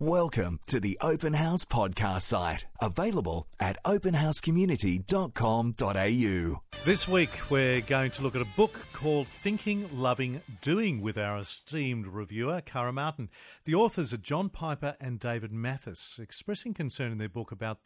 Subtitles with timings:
[0.00, 6.62] Welcome to the Open House podcast site, available at openhousecommunity.com.au.
[6.84, 11.38] This week, we're going to look at a book called Thinking, Loving, Doing with our
[11.38, 13.28] esteemed reviewer, Kara Martin.
[13.66, 17.78] The authors are John Piper and David Mathis, expressing concern in their book about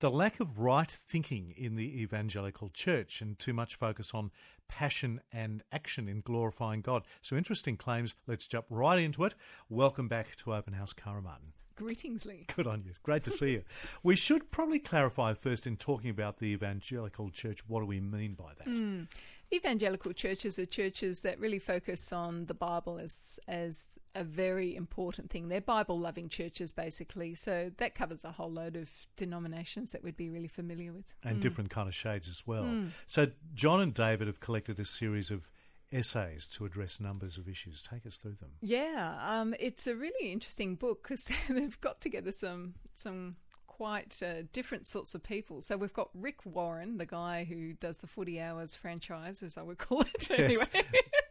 [0.00, 4.30] the lack of right thinking in the evangelical church and too much focus on
[4.68, 7.02] passion and action in glorifying God.
[7.22, 8.14] So, interesting claims.
[8.26, 9.34] Let's jump right into it.
[9.68, 11.52] Welcome back to Open House, Kara Martin.
[11.74, 12.44] Greetings, Lee.
[12.54, 12.92] Good on you.
[13.02, 13.62] Great to see you.
[14.02, 18.34] we should probably clarify first in talking about the evangelical church what do we mean
[18.34, 18.66] by that?
[18.66, 19.06] Mm.
[19.52, 23.86] Evangelical churches are churches that really focus on the Bible as as
[24.18, 25.48] a very important thing.
[25.48, 27.34] They're Bible loving churches, basically.
[27.34, 31.04] So that covers a whole load of denominations that we'd be really familiar with.
[31.22, 31.40] And mm.
[31.40, 32.64] different kind of shades as well.
[32.64, 32.90] Mm.
[33.06, 35.48] So John and David have collected a series of
[35.92, 37.82] essays to address numbers of issues.
[37.82, 38.50] Take us through them.
[38.60, 44.42] Yeah, um, it's a really interesting book because they've got together some some quite uh,
[44.52, 45.60] different sorts of people.
[45.60, 49.62] So we've got Rick Warren, the guy who does the Footy Hours franchise, as I
[49.62, 50.30] would call it.
[50.30, 50.64] Anyway.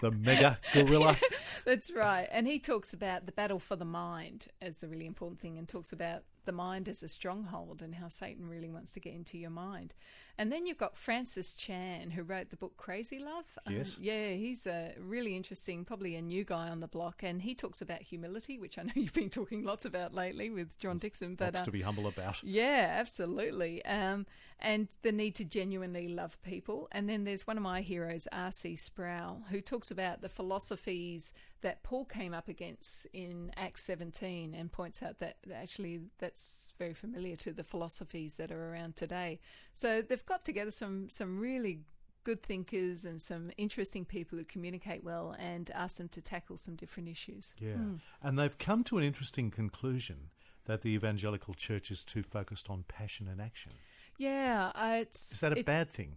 [0.00, 1.16] The mega gorilla.
[1.64, 2.28] That's right.
[2.30, 5.68] And he talks about the battle for the mind as the really important thing and
[5.68, 9.36] talks about the mind as a stronghold and how Satan really wants to get into
[9.36, 9.92] your mind.
[10.38, 13.44] And then you've got Francis Chan, who wrote the book Crazy Love.
[13.66, 13.98] Um, yes.
[13.98, 17.22] Um, yeah, he's a really interesting, probably a new guy on the block.
[17.22, 20.78] And he talks about humility, which I know you've been talking lots about lately with
[20.78, 21.34] John Dickson.
[21.34, 22.42] But, lots uh, to be humble about.
[22.42, 23.84] Yeah, absolutely.
[23.84, 24.24] Um,
[24.58, 26.88] and the need to genuinely love people.
[26.92, 28.76] And then there's one of my heroes, R.C.
[28.76, 34.70] Sproul, who talks about the philosophies that Paul came up against in Acts 17 and
[34.70, 39.40] points out that actually that's very familiar to the philosophies that are around today.
[39.72, 41.80] So they've got together some some really
[42.24, 46.76] good thinkers and some interesting people who communicate well and ask them to tackle some
[46.76, 47.54] different issues.
[47.58, 47.72] Yeah.
[47.72, 48.00] Mm.
[48.22, 50.30] And they've come to an interesting conclusion
[50.66, 53.72] that the evangelical church is too focused on passion and action.
[54.18, 55.32] Yeah, uh, it's.
[55.32, 56.16] Is that a it, bad thing?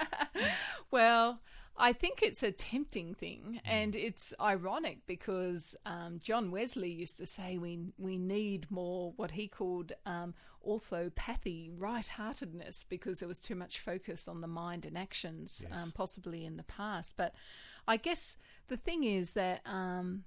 [0.90, 1.40] well,
[1.76, 7.26] I think it's a tempting thing, and it's ironic because um, John Wesley used to
[7.26, 10.34] say we we need more what he called um,
[10.64, 15.82] orthopathy, right-heartedness, because there was too much focus on the mind and actions, yes.
[15.82, 17.14] um, possibly in the past.
[17.16, 17.34] But
[17.88, 18.36] I guess
[18.68, 20.24] the thing is that um,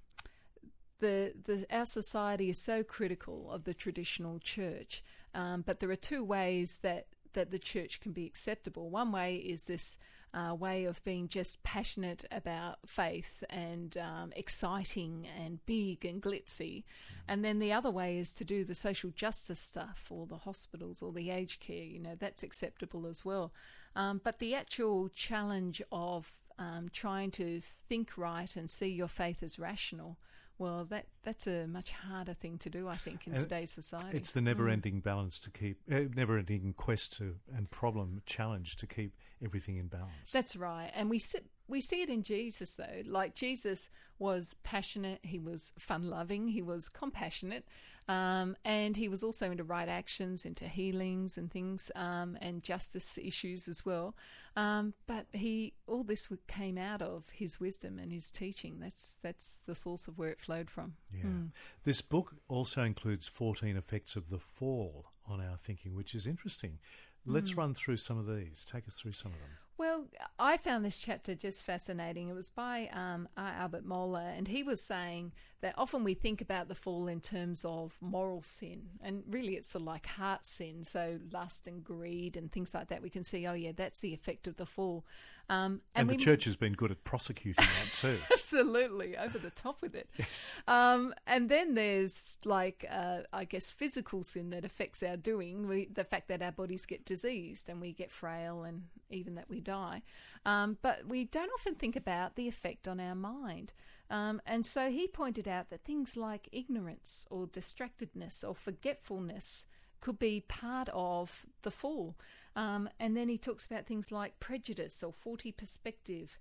[1.00, 5.04] the, the our society is so critical of the traditional church,
[5.36, 8.90] um, but there are two ways that that the church can be acceptable.
[8.90, 9.98] One way is this
[10.36, 16.84] uh, way of being just passionate about faith and um, exciting and big and glitzy.
[17.28, 21.02] And then the other way is to do the social justice stuff or the hospitals
[21.02, 21.84] or the aged care.
[21.84, 23.54] You know, that's acceptable as well.
[23.96, 29.42] Um, but the actual challenge of um, trying to think right and see your faith
[29.42, 30.18] as rational
[30.58, 34.18] well, that that's a much harder thing to do, I think, in and today's society.
[34.18, 35.04] It's the never-ending mm.
[35.04, 40.32] balance to keep, uh, never-ending quest to and problem challenge to keep everything in balance.
[40.32, 43.02] That's right, and we sit we see it in Jesus, though.
[43.06, 43.90] Like Jesus
[44.20, 47.66] was passionate, he was fun loving, he was compassionate,
[48.08, 53.18] um, and he was also into right actions, into healings and things, um, and justice
[53.22, 54.16] issues as well.
[54.56, 58.78] Um, but he, all this came out of his wisdom and his teaching.
[58.80, 60.94] That's that's the source of where it flowed from.
[61.14, 61.26] Yeah.
[61.26, 61.52] Mm.
[61.84, 66.78] This book also includes 14 effects of the fall on our thinking, which is interesting.
[67.26, 67.58] Let's mm.
[67.58, 68.66] run through some of these.
[68.72, 69.50] Take us through some of them.
[69.78, 70.06] Well,
[70.40, 72.30] I found this chapter just fascinating.
[72.30, 73.54] It was by um, R.
[73.60, 77.66] Albert Mohler, and he was saying that often we think about the fall in terms
[77.66, 82.38] of moral sin, and really it's sort of like heart sin, so lust and greed
[82.38, 83.02] and things like that.
[83.02, 85.06] We can see, oh yeah, that's the effect of the fall.
[85.50, 88.20] Um, and, and the we, church has been good at prosecuting that too.
[88.34, 90.10] absolutely, over the top with it.
[90.18, 90.28] Yes.
[90.68, 95.68] Um, and then there's like, uh, I guess, physical sin that affects our doing.
[95.68, 99.50] We, the fact that our bodies get diseased and we get frail, and even that
[99.50, 100.02] we die.
[100.46, 103.74] Um, but we don't often think about the effect on our mind.
[104.10, 109.66] Um, and so he pointed out that things like ignorance or distractedness or forgetfulness
[110.02, 112.16] could be part of the fall.
[112.56, 116.38] Um, and then he talks about things like prejudice or faulty perspective.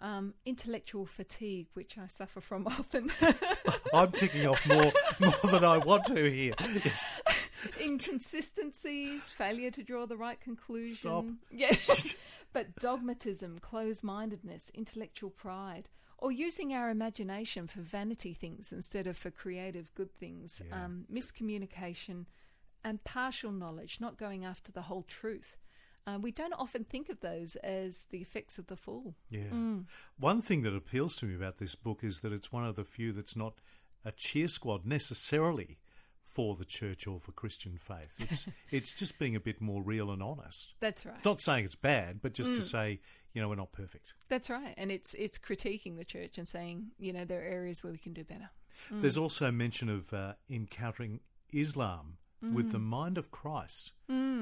[0.00, 3.12] Um, intellectual fatigue, which I suffer from often.
[3.94, 6.54] I'm ticking off more more than I want to here.
[6.84, 7.12] Yes.
[7.80, 10.96] Inconsistencies, failure to draw the right conclusion.
[10.96, 11.24] Stop.
[11.50, 11.76] Yeah.
[12.52, 15.88] but dogmatism, closed mindedness, intellectual pride,
[16.18, 20.84] or using our imagination for vanity things instead of for creative good things, yeah.
[20.84, 22.26] um, miscommunication,
[22.84, 25.56] and partial knowledge, not going after the whole truth.
[26.06, 29.14] Uh, we don't often think of those as the effects of the fall.
[29.30, 29.48] Yeah.
[29.52, 29.86] Mm.
[30.18, 32.84] One thing that appeals to me about this book is that it's one of the
[32.84, 33.54] few that's not
[34.04, 35.78] a cheer squad necessarily
[36.34, 38.12] for the church or for Christian faith.
[38.18, 40.74] It's it's just being a bit more real and honest.
[40.80, 41.24] That's right.
[41.24, 43.00] Not saying it's bad, but just to say,
[43.32, 44.12] you know, we're not perfect.
[44.28, 44.74] That's right.
[44.76, 47.98] And it's it's critiquing the church and saying, you know, there are areas where we
[47.98, 48.50] can do better.
[48.90, 51.20] There's also mention of uh, encountering
[51.52, 52.18] Islam
[52.52, 53.92] with the mind of Christ,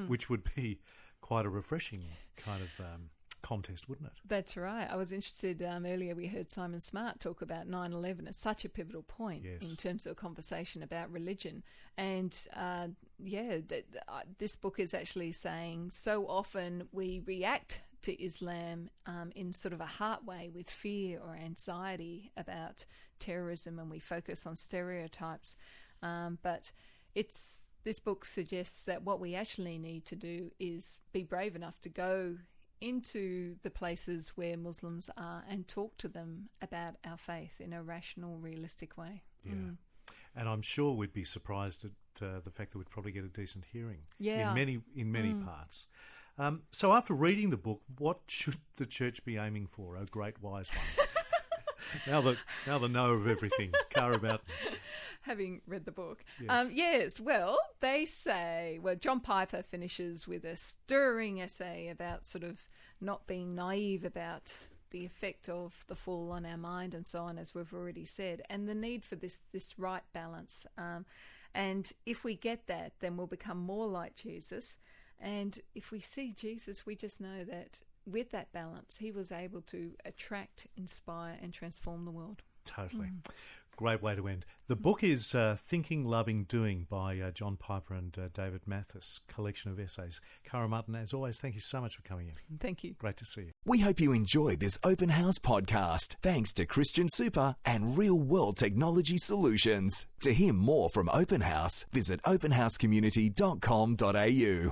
[0.08, 0.80] which would be
[1.20, 2.02] quite a refreshing
[2.36, 3.10] kind of um,
[3.42, 4.12] contest, wouldn't it?
[4.26, 4.88] That's right.
[4.90, 6.14] I was interested um, earlier.
[6.14, 9.68] We heard Simon Smart talk about 9 11 as such a pivotal point Yes.
[9.68, 11.62] in terms of a conversation about religion.
[11.96, 12.88] And uh,
[13.22, 18.90] yeah, th- th- uh, this book is actually saying so often we react to Islam
[19.06, 22.84] um, in sort of a heart way with fear or anxiety about
[23.20, 25.54] terrorism and we focus on stereotypes.
[26.02, 26.72] Um, but
[27.14, 31.80] it's this book suggests that what we actually need to do is be brave enough
[31.80, 32.36] to go
[32.82, 37.82] into the places where Muslims are and talk to them about our faith in a
[37.82, 39.22] rational, realistic way.
[39.44, 39.52] Yeah.
[40.34, 43.28] And I'm sure we'd be surprised at uh, the fact that we'd probably get a
[43.28, 44.48] decent hearing Yeah.
[44.50, 45.86] in many in many parts.
[46.38, 49.96] Um, so after reading the book, what should the church be aiming for?
[49.96, 51.06] A great wise one.
[52.06, 52.36] now the
[52.66, 54.46] now the know of everything, Kara Mountain.
[55.22, 56.24] Having read the book.
[56.40, 56.48] Yes.
[56.50, 62.42] Um, yes, well, they say, well, John Piper finishes with a stirring essay about sort
[62.42, 62.58] of
[63.02, 64.52] not being naive about
[64.90, 68.42] the effect of the fall on our mind and so on, as we've already said,
[68.48, 70.66] and the need for this, this right balance.
[70.78, 71.04] Um,
[71.54, 74.78] and if we get that, then we'll become more like Jesus.
[75.18, 79.62] And if we see Jesus, we just know that with that balance, he was able
[79.62, 82.42] to attract, inspire, and transform the world.
[82.64, 83.08] Totally.
[83.76, 84.44] Great way to end.
[84.68, 89.20] The book is uh, Thinking, Loving, Doing by uh, John Piper and uh, David Mathis,
[89.28, 90.20] collection of essays.
[90.44, 92.34] Kara Martin, as always, thank you so much for coming in.
[92.58, 92.94] Thank you.
[92.94, 93.50] Great to see you.
[93.64, 98.56] We hope you enjoyed this Open House podcast thanks to Christian Super and Real World
[98.56, 100.06] Technology Solutions.
[100.20, 104.70] To hear more from Open House, visit openhousecommunity.com.au.